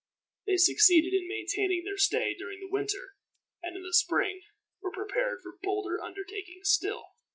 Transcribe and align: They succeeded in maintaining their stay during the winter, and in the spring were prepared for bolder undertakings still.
They 0.47 0.57
succeeded 0.57 1.13
in 1.15 1.27
maintaining 1.27 1.83
their 1.83 1.99
stay 1.99 2.33
during 2.33 2.59
the 2.59 2.67
winter, 2.71 3.17
and 3.61 3.75
in 3.77 3.83
the 3.83 3.93
spring 3.93 4.41
were 4.81 4.89
prepared 4.91 5.41
for 5.43 5.59
bolder 5.61 6.01
undertakings 6.03 6.71
still. 6.71 7.05